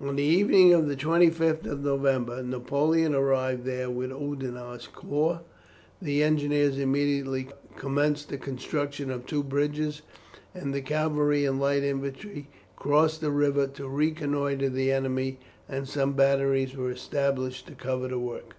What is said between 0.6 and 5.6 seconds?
of the 25th of November Napoleon arrived there with Oudinot's corps.